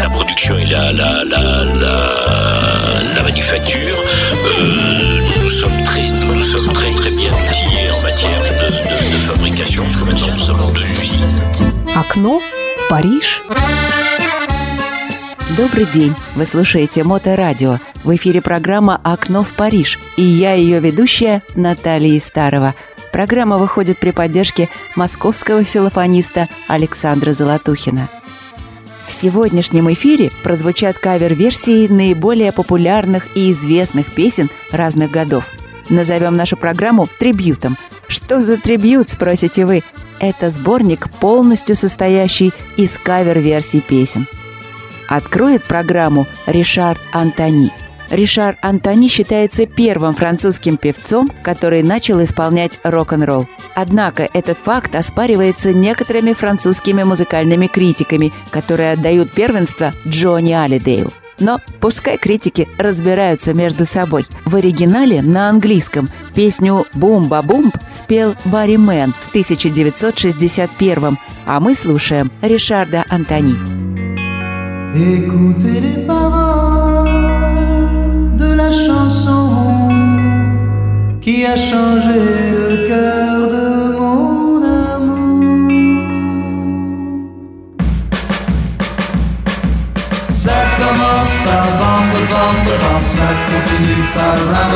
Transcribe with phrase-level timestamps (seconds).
[0.00, 1.64] la production et la, la, la,
[3.14, 3.96] la, manufacture.
[4.46, 9.18] Euh, nous sommes très, nous sommes très très bien outillés en matière de, de, de
[9.18, 11.42] fabrication, parce que maintenant nous sommes en deux usines.
[11.94, 12.40] Окно
[12.88, 13.42] Париж.
[15.56, 16.14] Добрый день!
[16.36, 17.78] Вы слушаете Моторадио.
[18.04, 19.98] В эфире программа «Окно в Париж».
[20.16, 22.74] И я ее ведущая Наталья Старова.
[23.12, 28.08] Программа выходит при поддержке московского филофониста Александра Золотухина.
[29.10, 35.46] В сегодняшнем эфире прозвучат кавер-версии наиболее популярных и известных песен разных годов.
[35.88, 37.76] Назовем нашу программу «Трибьютом».
[38.06, 39.82] Что за трибьют, спросите вы?
[40.20, 44.28] Это сборник, полностью состоящий из кавер-версий песен–
[45.10, 47.72] Откроет программу Ришар Антони.
[48.10, 53.48] Ришар Антони считается первым французским певцом, который начал исполнять рок-н-ролл.
[53.74, 61.10] Однако этот факт оспаривается некоторыми французскими музыкальными критиками, которые отдают первенство Джонни Алидею.
[61.38, 64.26] Но пускай критики разбираются между собой.
[64.44, 73.04] В оригинале на английском песню «Бумба-бумб» спел Барри Мэн в 1961 а мы слушаем Ришарда
[73.08, 73.54] Антони.
[74.94, 76.99] Écoutez les paroles
[78.60, 79.48] la chanson
[81.20, 82.20] qui a changé
[82.60, 83.66] le cœur de
[83.98, 85.70] mon amour.
[90.44, 94.72] Ça commence par bam bam bam, ça continue par ram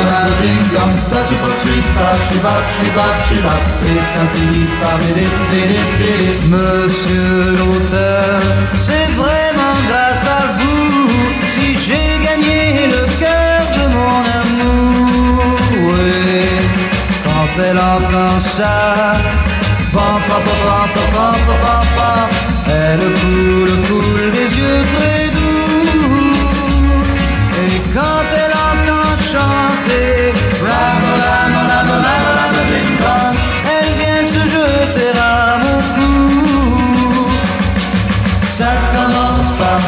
[1.11, 4.99] ça se poursuit par shibab shibab shibab et ça finit par
[6.53, 8.41] Monsieur l'auteur,
[8.75, 11.09] c'est vraiment grâce à vous.
[11.53, 12.14] Si j'ai
[17.59, 19.15] elle entend ça,
[19.93, 20.43] pam, pam,
[21.97, 22.31] pam,
[22.67, 26.25] elle coule, coule des yeux très doux.
[27.65, 33.37] Et quand elle entend chanter, ram, ram, ram, ram, ram, ding dong,
[33.75, 37.31] elle vient se jeter à mon cou.
[38.57, 39.24] Ça commence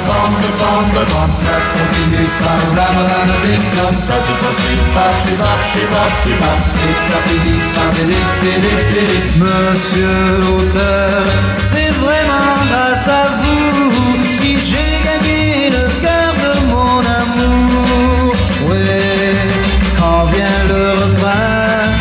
[0.07, 5.61] bande, bande, bande, ça continue par ram, ram, ding dong, ça se poursuit par shibab,
[5.71, 9.19] shibab, shibab, et ça finit par délé, délé, délé.
[9.37, 11.25] Monsieur l'auteur,
[11.59, 18.35] c'est vraiment grâce à vous si j'ai gagné le cœur de mon amour.
[18.69, 18.89] Oui,
[19.99, 21.93] quand vient le refrain,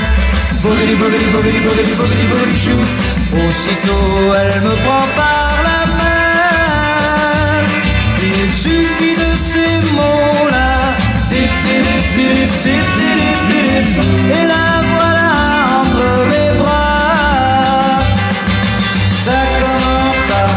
[0.61, 2.79] boogity, boogity, boogity, boogity, boogity, boogity, chou,
[3.47, 5.34] aussitôt elle me prend par
[14.37, 15.29] et la voilà
[15.81, 17.99] entre mes bras.
[19.25, 20.49] Ça commence par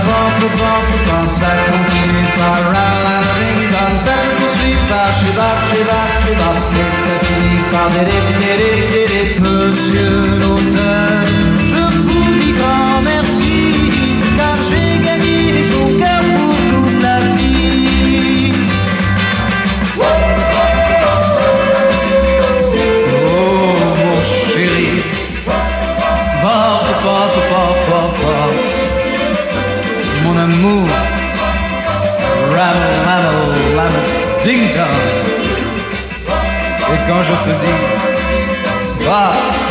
[1.41, 2.63] ça continue par
[4.05, 5.11] ça se poursuit par
[5.71, 5.85] et
[7.03, 7.89] ça finit par.
[9.41, 11.08] Monsieur l'auteur,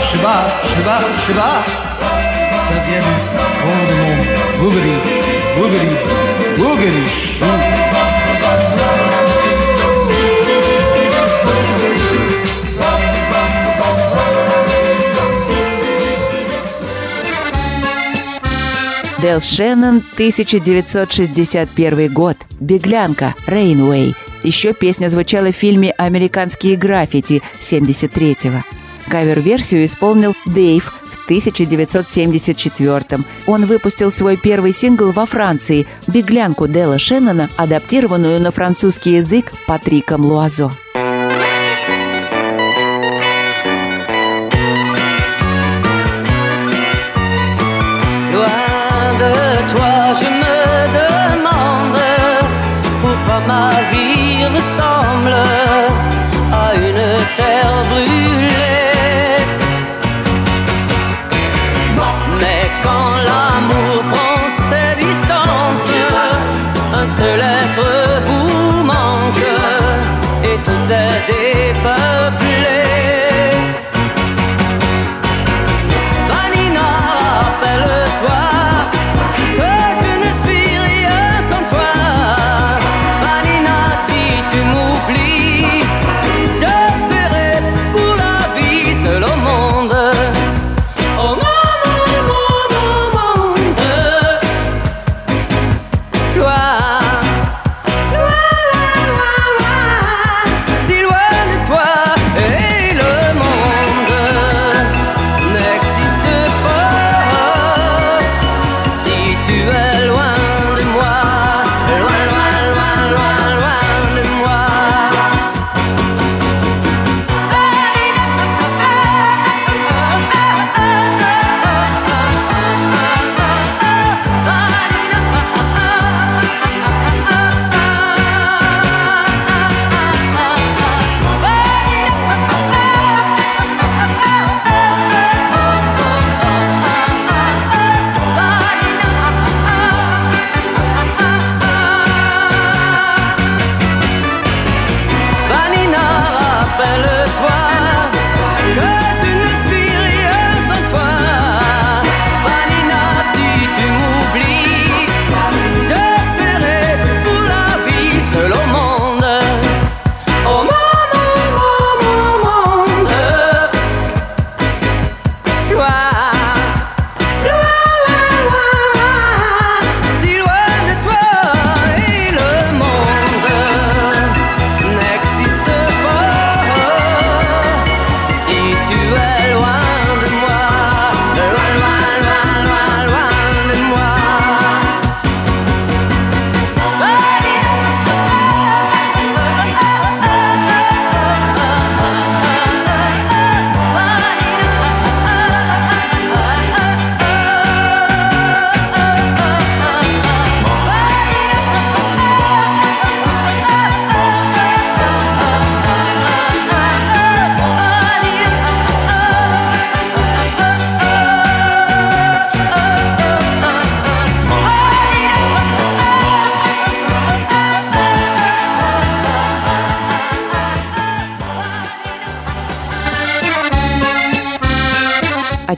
[0.08, 0.36] Shiba,
[1.26, 1.50] shiba,
[2.56, 3.16] ça vient du
[3.58, 4.18] fond de mon
[4.60, 4.96] bougri,
[5.58, 5.92] bougri,
[6.58, 7.48] bougri chou.
[19.20, 22.38] Дэл Шеннон, 1961 год.
[22.60, 24.16] «Беглянка», «Рейнвей».
[24.48, 28.64] Еще песня звучала в фильме «Американские граффити» 73-го.
[29.10, 37.50] Кавер-версию исполнил Дейв в 1974 Он выпустил свой первый сингл во Франции «Беглянку» Дэла Шеннона,
[37.58, 40.72] адаптированную на французский язык Патриком Луазо.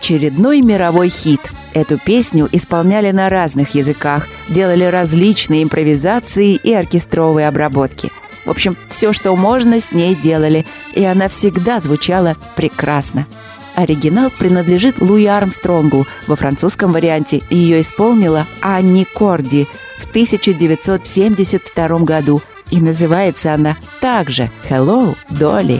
[0.10, 1.42] Очередной мировой хит.
[1.74, 8.12] Эту песню исполняли на разных языках, делали различные импровизации и оркестровые обработки.
[8.44, 10.66] В общем, все, что можно, с ней делали,
[10.96, 13.28] и она всегда звучала прекрасно.
[13.76, 16.08] Оригинал принадлежит Луи Армстронгу.
[16.26, 19.68] Во французском варианте ее исполнила Анни Корди
[20.00, 22.42] в 1972 году.
[22.72, 25.80] И называется она также «Hello, Dolly».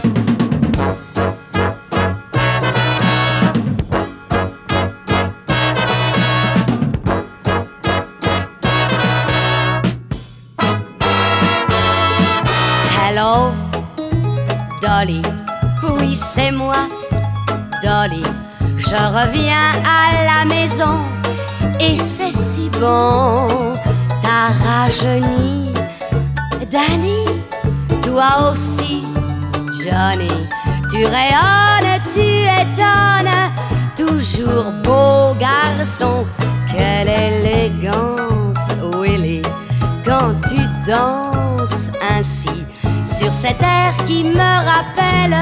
[15.00, 15.22] Dolly,
[15.82, 16.86] oui c'est moi
[17.82, 18.22] Dolly,
[18.76, 20.98] je reviens à la maison
[21.80, 23.46] et c'est si bon.
[24.20, 25.72] T'as rajeuni,
[26.70, 27.24] Danny,
[28.02, 29.02] toi aussi,
[29.82, 30.28] Johnny.
[30.90, 33.54] Tu rayonnes, tu étonnes,
[33.96, 36.26] toujours beau garçon.
[36.70, 39.40] Quelle élégance, Willy,
[40.04, 42.59] quand tu danses ainsi
[43.10, 45.36] sur cet air qui me rappelle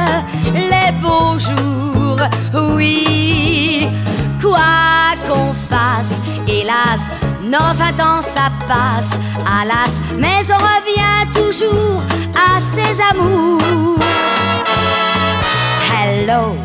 [0.54, 2.20] les beaux jours.
[2.74, 3.88] Oui,
[4.40, 7.10] quoi qu'on fasse, hélas,
[7.44, 9.18] nos vingt ans ça passe,
[9.60, 12.02] alas, mais on revient toujours
[12.34, 14.00] à ses amours.
[15.92, 16.56] Hello,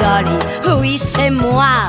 [0.00, 1.88] Dolly, oui, c'est moi,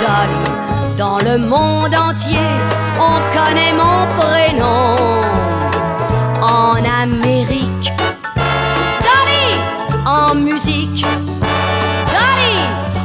[0.00, 0.96] Dolly.
[0.98, 2.50] Dans le monde entier,
[2.98, 5.19] on connaît mon prénom
[7.10, 7.92] en Amérique.
[9.00, 9.58] Dolly,
[10.06, 11.06] en musique.
[12.12, 12.56] Dolly,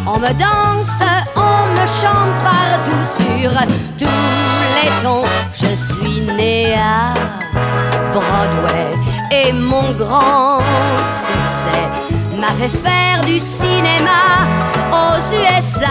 [0.08, 1.02] on me danse,
[1.36, 3.52] on me chante partout sur
[3.98, 4.06] tous
[4.76, 5.24] les tons.
[5.54, 7.14] Je suis née à
[8.12, 8.92] Broadway
[9.32, 10.60] et mon grand
[11.04, 11.86] succès
[12.40, 14.48] m'a fait faire du cinéma
[14.92, 15.88] aux USA.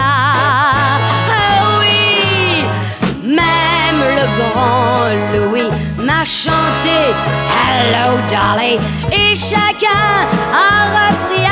[1.29, 2.65] Ah oui,
[3.23, 7.13] même le grand Louis m'a chanté
[7.49, 8.77] Hello Dolly.
[9.11, 11.44] Et chacun a repris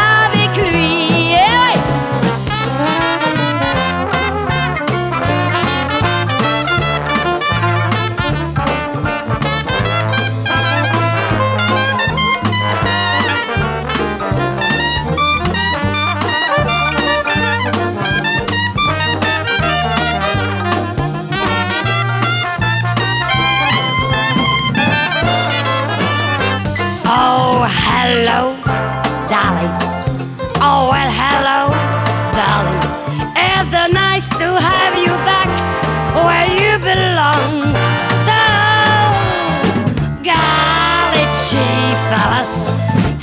[41.54, 42.52] gee, fellas,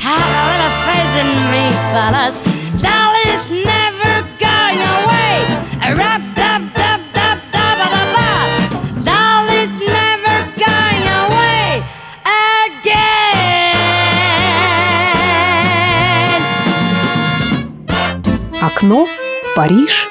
[0.07, 2.37] have a little faith in me, fellas.
[2.87, 5.35] Dolly's never going away.
[5.99, 8.31] Rap, dub, dub, dub, ba, ba, ba.
[9.11, 11.67] Dolly's never going away
[12.63, 13.21] again.
[18.63, 20.09] Окно в Париж.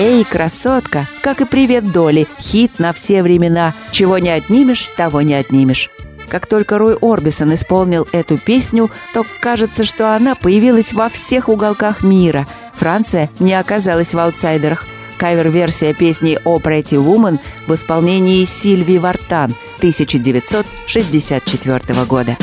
[0.00, 3.74] «Эй, красотка!» Как и «Привет, Доли!» Хит на все времена.
[3.92, 5.90] Чего не отнимешь, того не отнимешь.
[6.26, 12.02] Как только Рой Орбисон исполнил эту песню, то кажется, что она появилась во всех уголках
[12.02, 12.46] мира.
[12.76, 14.86] Франция не оказалась в аутсайдерах.
[15.18, 22.38] Кавер-версия песни «О Pretty Woman» в исполнении Сильви Вартан 1964 года.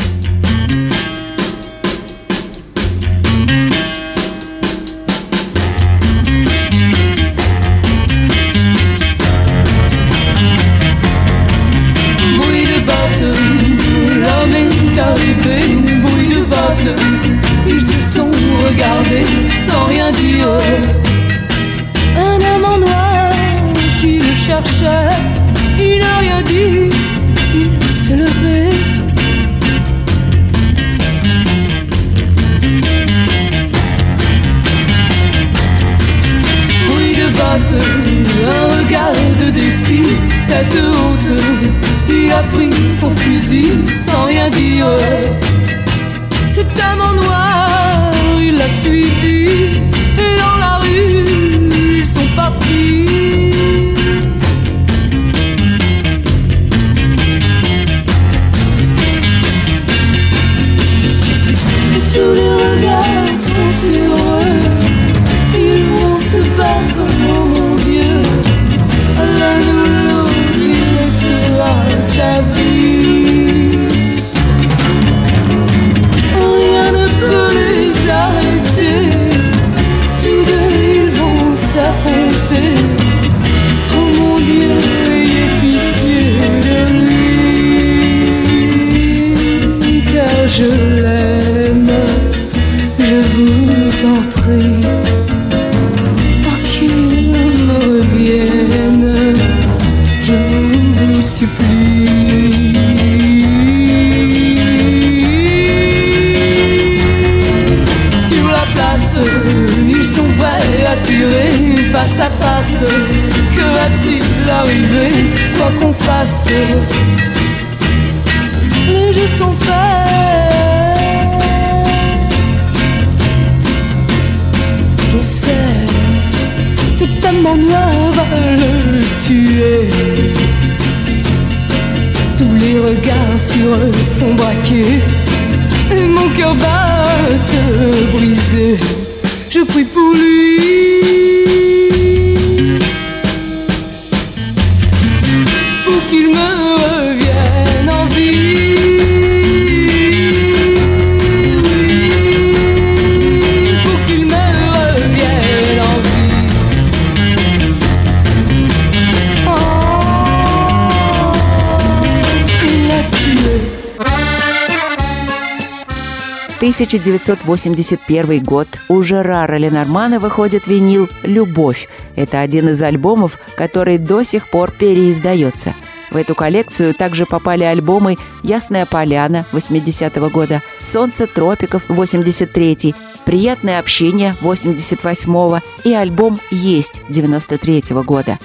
[166.77, 168.67] 1981 год.
[168.87, 171.89] У Жерара Ленормана выходит винил «Любовь».
[172.15, 175.73] Это один из альбомов, который до сих пор переиздается.
[176.11, 182.93] В эту коллекцию также попали альбомы «Ясная поляна» 80-го года, «Солнце тропиков» 83-й,
[183.25, 188.37] «Приятное общение» 88-го и альбом «Есть» 93-го года.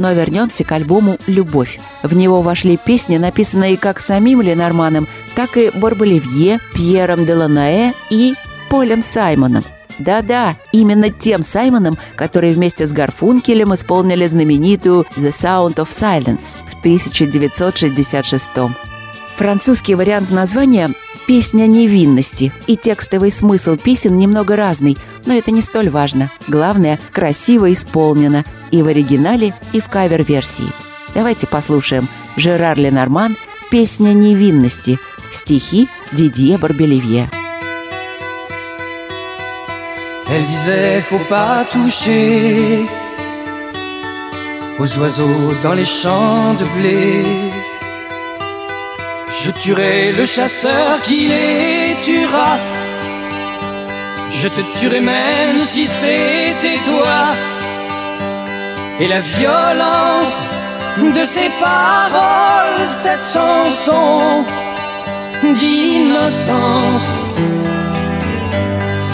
[0.00, 1.78] Но вернемся к альбому «Любовь».
[2.02, 8.34] В него вошли песни, написанные как самим Ленорманом, так и Барболивье, Пьером Деланаэ и
[8.70, 9.62] Полем Саймоном–
[10.00, 16.80] да-да, именно тем Саймоном, который вместе с Гарфункелем исполнили знаменитую «The Sound of Silence» в
[16.80, 18.48] 1966
[19.36, 20.90] Французский вариант названия
[21.30, 26.28] «Песня невинности», и текстовый смысл песен немного разный, но это не столь важно.
[26.48, 30.66] Главное, красиво исполнено и в оригинале, и в кавер-версии.
[31.14, 33.36] Давайте послушаем Жерар Ленорман
[33.70, 34.98] «Песня невинности»,
[35.30, 37.30] стихи Дидье Барбелевье.
[40.28, 42.88] Elle disait faut pas toucher
[44.80, 47.59] aux oiseaux dans les champs de blé.
[49.50, 52.56] Je tuerai le chasseur qui les tuera.
[54.30, 57.34] Je te tuerai même si c'était toi.
[59.00, 60.38] Et la violence
[60.98, 64.44] de ces paroles, cette chanson
[65.42, 67.10] d'innocence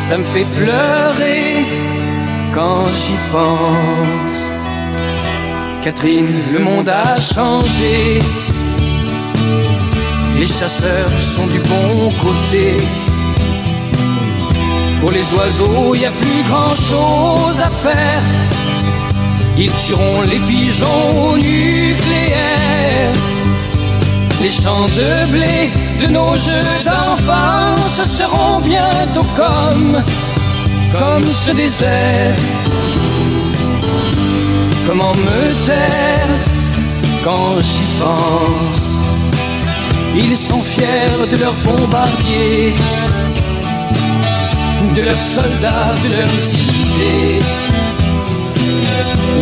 [0.07, 1.65] ça me fait pleurer
[2.55, 4.43] quand j'y pense.
[5.83, 8.21] Catherine, le monde a changé.
[10.39, 12.77] Les chasseurs sont du bon côté.
[15.01, 18.23] Pour les oiseaux, il n'y a plus grand chose à faire.
[19.57, 23.15] Ils tueront les pigeons nucléaires.
[24.43, 25.71] Les champs de blé
[26.03, 30.03] de nos jeux d'enfance seront bientôt comme,
[30.93, 32.37] comme ce désert.
[34.87, 36.29] Comment me taire
[37.25, 38.96] quand j'y pense?
[40.17, 42.75] Ils sont fiers de leurs bombardiers,
[44.95, 47.41] de leurs soldats, de leurs idées.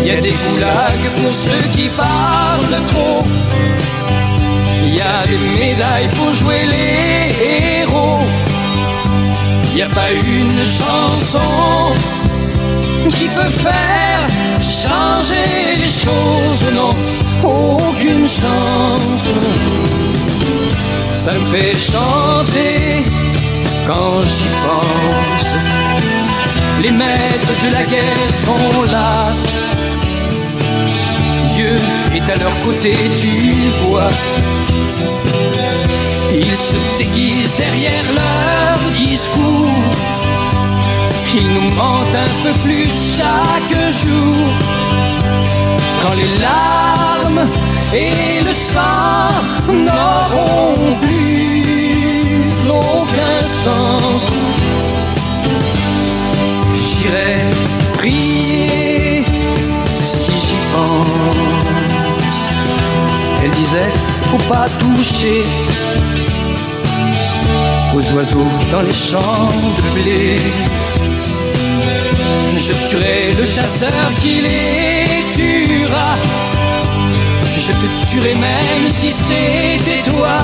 [0.01, 3.25] Il y a des goulags pour ceux qui parlent trop
[4.87, 8.21] il y a des médailles pour jouer les héros.
[9.69, 11.93] Il n'y a pas une chanson
[13.09, 14.21] qui peut faire
[14.61, 16.95] changer les choses, non,
[17.43, 19.29] aucune chance.
[21.25, 23.03] Ça me fait chanter
[23.87, 25.49] quand j'y pense.
[26.83, 29.33] Les maîtres de la guerre sont là.
[31.55, 31.77] Dieu
[32.15, 34.11] est à leur côté, tu vois.
[36.31, 39.73] Ils se déguisent derrière leur discours.
[41.35, 44.47] Ils nous mentent un peu plus chaque jour.
[46.03, 47.49] Quand les larmes
[47.95, 49.94] et le sang
[64.49, 65.43] pas toucher
[67.95, 70.39] aux oiseaux dans les champs de blé.
[72.59, 76.17] Je tuerai le chasseur qui les tuera.
[77.57, 80.39] Je te tuerai même si c'était toi.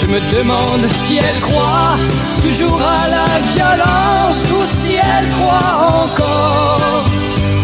[0.00, 1.96] Je me demande si elle croit
[2.42, 7.04] toujours à la violence ou si elle croit encore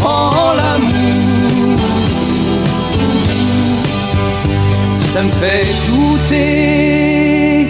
[0.04, 1.17] en l'amour.
[5.18, 7.66] ça me fait douter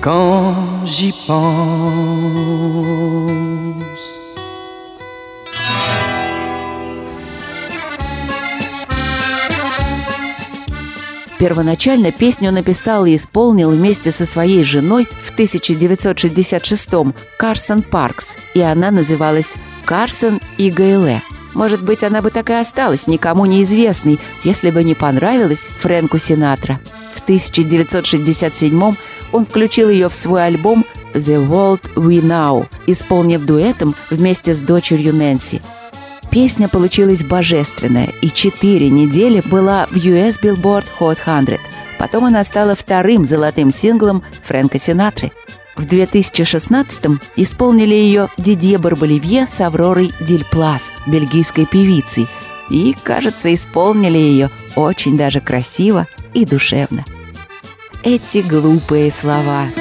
[0.00, 1.60] quand j'y pense.
[11.38, 16.90] Первоначально песню написал и исполнил вместе со своей женой в 1966
[17.38, 19.54] Карсон Паркс, и она называлась
[19.86, 21.22] «Карсон и Гайле».
[21.54, 26.80] Может быть, она бы так и осталась никому неизвестной, если бы не понравилась Фрэнку Синатра.
[27.14, 28.94] В 1967
[29.32, 30.84] он включил ее в свой альбом
[31.14, 35.60] «The World We Know», исполнив дуэтом вместе с дочерью Нэнси–
[36.30, 41.56] Песня получилась божественная и четыре недели была в US Billboard Hot 100.
[41.98, 45.32] Потом она стала вторым золотым синглом Фрэнка Синатры.
[45.76, 52.26] В 2016-м исполнили ее Дидье Барболивье с Авророй Дильплас, бельгийской певицей.
[52.68, 57.04] И, кажется, исполнили ее очень даже красиво и душевно.
[58.02, 59.66] Эти глупые слова–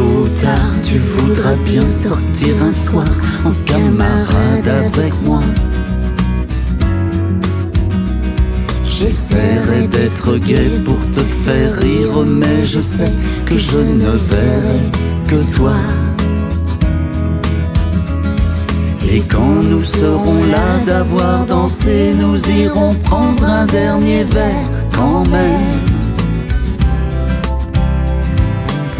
[0.00, 3.12] tôt tard, tu voudras bien sortir un soir
[3.44, 5.42] en camarade avec moi.
[8.94, 13.12] J'essaierai d'être gai pour te faire rire, mais je sais
[13.46, 14.82] que je ne verrai
[15.28, 15.76] que toi.
[19.12, 25.79] Et quand nous serons là d'avoir dansé, nous irons prendre un dernier verre quand même.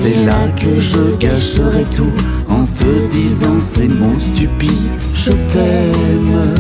[0.03, 2.11] C'est là que je gâcherai tout
[2.49, 6.55] en te disant ces mots stupides, je t'aime.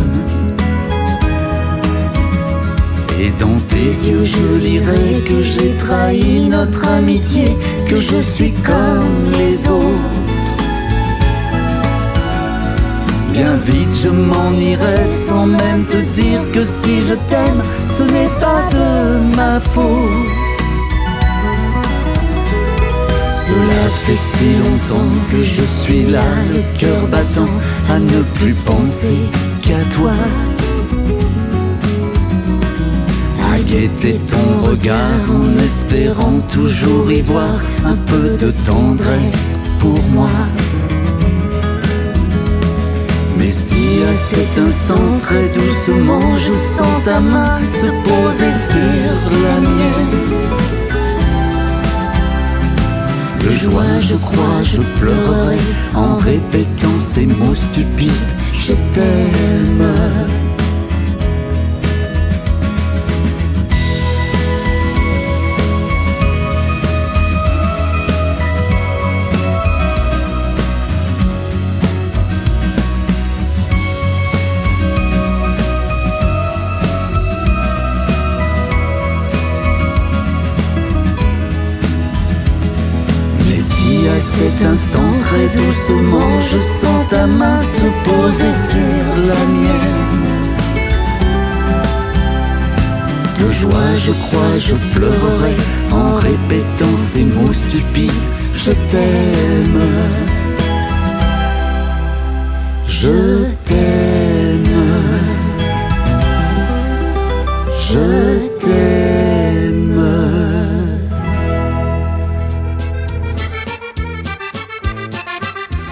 [3.18, 7.56] Et dans tes yeux je lirai que j'ai trahi notre amitié,
[7.88, 10.18] que je suis comme les autres.
[13.32, 18.34] Bien vite je m'en irai sans même te dire que si je t'aime, ce n'est
[18.38, 20.39] pas de ma faute.
[23.50, 27.54] Cela fait si longtemps que je suis là, le cœur battant,
[27.88, 29.18] à ne plus penser
[29.60, 30.12] qu'à toi.
[33.52, 40.30] À guetter ton regard en espérant toujours y voir un peu de tendresse pour moi.
[43.36, 49.60] Mais si à cet instant très doucement je sens ta main se poser sur la
[49.60, 50.59] mienne,
[53.40, 55.58] de joie, je crois, je pleurerai
[55.94, 58.10] en répétant ces mots stupides.
[58.52, 60.49] Je t'aime.
[84.62, 90.20] Instant, très doucement, je sens ta main se poser sur la mienne.
[93.38, 95.54] De joie, je crois, je pleurerai
[95.92, 98.12] en répétant ces mots stupides.
[98.54, 99.80] Je t'aime.
[102.86, 104.60] Je t'aime.
[107.78, 108.39] Je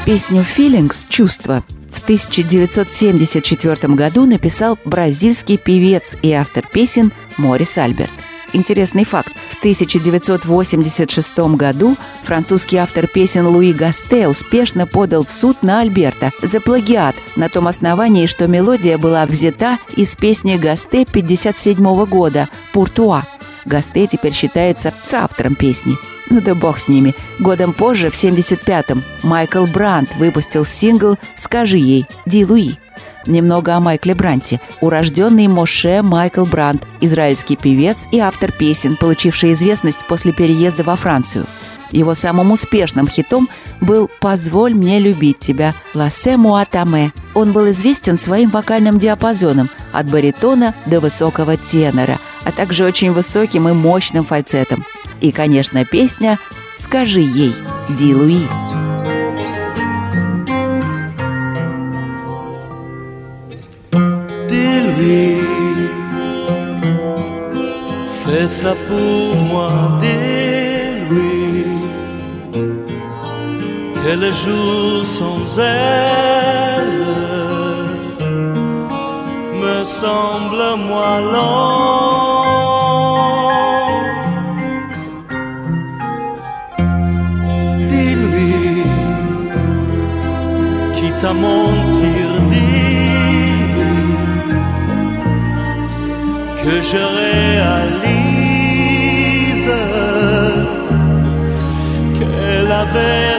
[0.09, 8.11] Песню «Feelings»— «Чувства» в 1974 году написал бразильский певец и автор песен Морис Альберт.
[8.55, 9.35] Интересный факт.
[9.51, 16.62] В 1986 году французский автор песен Луи Гасте успешно подал в суд на Альберта за
[16.62, 23.25] плагиат на том основании, что мелодия была взята из песни Гасте 1957 года «Пуртуа».
[23.66, 25.99] Гасте теперь считается соавтором песни.
[26.31, 27.14] Ну да бог с ними.
[27.38, 32.77] Годом позже, в 75-м, Майкл Брандт выпустил сингл «Скажи ей, Ди Луи».
[33.27, 34.61] Немного о Майкле Бранте.
[34.81, 41.47] Урожденный Моше Майкл Брандт, израильский певец и автор песен, получивший известность после переезда во Францию.
[41.91, 43.49] Его самым успешным хитом
[43.81, 47.12] был «Позволь мне любить тебя» «Лассе Муатаме».
[47.35, 53.69] Он был известен своим вокальным диапазоном от баритона до высокого тенора, а также очень высоким
[53.69, 54.85] и мощным фальцетом.
[55.21, 56.39] И, конечно, песня
[56.77, 57.55] «Скажи ей»
[57.91, 58.47] Ди Луи.
[68.25, 71.65] Fais ça pour moi, dis-lui
[73.95, 77.07] que les jours sans elle
[79.61, 82.78] me semblent moi longs.
[91.27, 93.19] Mentir dire
[96.63, 98.49] que je réalise
[102.19, 103.38] qu'elle avait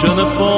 [0.00, 0.55] je ne pense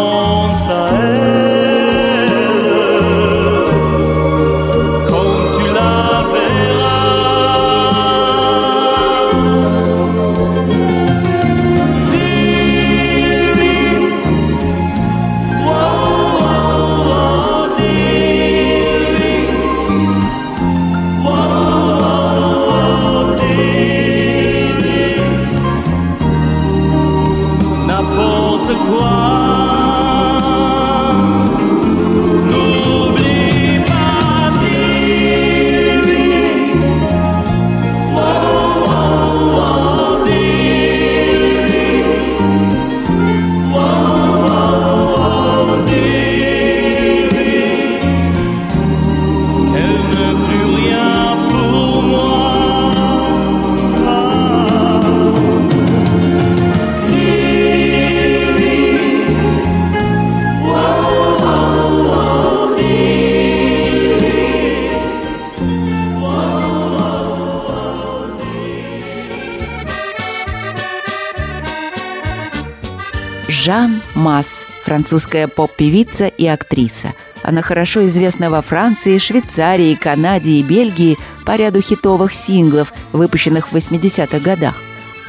[73.69, 77.13] Жан Масс, французская поп-певица и актриса.
[77.43, 83.77] Она хорошо известна во Франции, Швейцарии, Канаде и Бельгии по ряду хитовых синглов, выпущенных в
[83.77, 84.75] 80-х годах.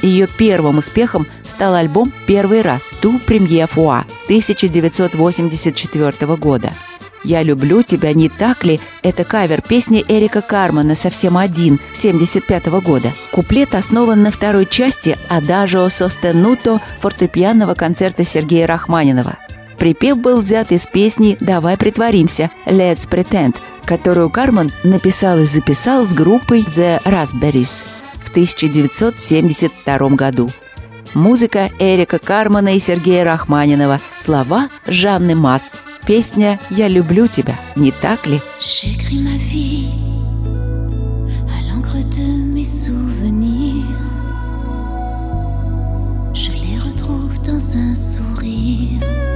[0.01, 6.71] Ее первым успехом стал альбом «Первый раз» «Ту премьер фуа» 1984 года.
[7.23, 13.11] «Я люблю тебя, не так ли?»– это кавер песни Эрика Кармана «Совсем один» 75 года.
[13.31, 19.37] Куплет основан на второй части «Адажио состенуто» фортепианного концерта Сергея Рахманинова.
[19.77, 23.55] Припев был взят из песни «Давай притворимся» «Let's Pretend»,
[23.85, 27.85] которую Карман написал и записал с группой The Raspberries
[28.23, 30.49] в 1972 году.
[31.13, 33.99] Музыка Эрика Кармана и Сергея Рахманинова.
[34.19, 35.77] Слова Жанны Масс.
[36.09, 38.41] Песня «Я люблю тебя», не так ли?
[46.33, 49.28] Je les retrouve dans un sourire.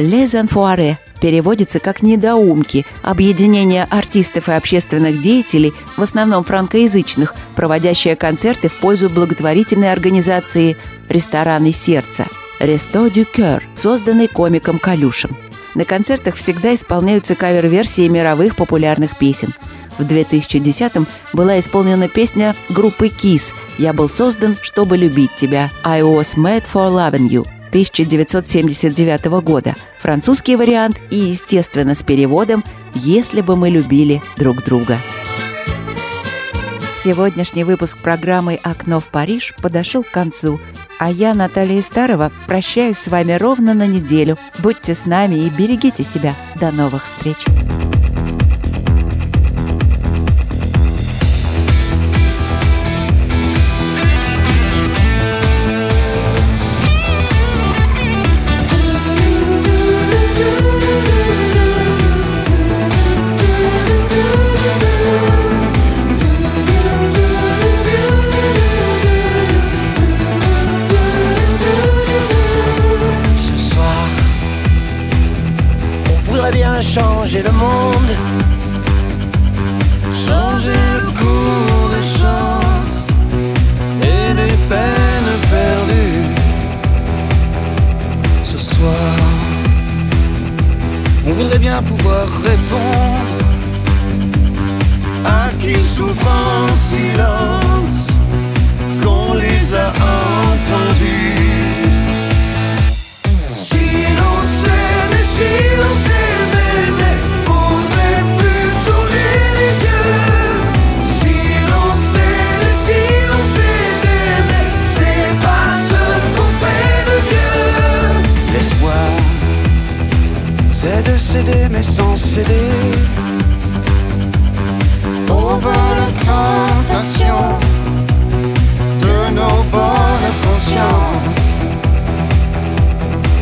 [0.00, 8.70] Les Enfoirés переводится как «недоумки», объединение артистов и общественных деятелей, в основном франкоязычных, проводящее концерты
[8.70, 10.78] в пользу благотворительной организации
[11.10, 12.26] «Рестораны сердца»
[12.60, 15.36] «Ресто дю Кёр», созданный комиком Калюшем.
[15.74, 19.52] На концертах всегда исполняются кавер-версии мировых популярных песен.
[19.98, 26.36] В 2010-м была исполнена песня группы Kiss «Я был создан, чтобы любить тебя» «I was
[26.36, 33.70] made for loving you», 1979 года, французский вариант и, естественно, с переводом «Если бы мы
[33.70, 34.98] любили друг друга».
[36.94, 40.60] Сегодняшний выпуск программы «Окно в Париж» подошел к концу,
[40.98, 44.36] а я, Наталья Старова, прощаюсь с вами ровно на неделю.
[44.58, 46.34] Будьте с нами и берегите себя.
[46.56, 47.38] До новых встреч!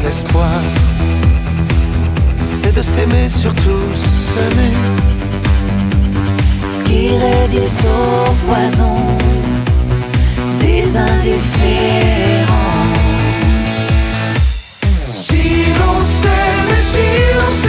[0.08, 0.62] l'espoir,
[2.62, 4.74] c'est de s'aimer, surtout s'aimer.
[6.74, 8.96] Ce qui résiste au poison
[10.60, 12.48] des indifférences.
[15.04, 15.44] Si
[15.78, 17.06] l'on s'aime, si
[17.36, 17.67] l'on s'aime.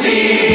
[0.00, 0.45] vida.